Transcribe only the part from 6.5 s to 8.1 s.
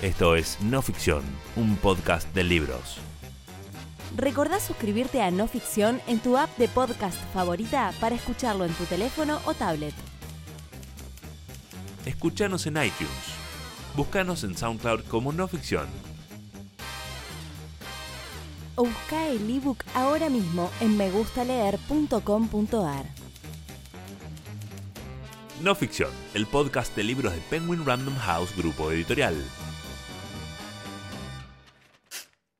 de podcast favorita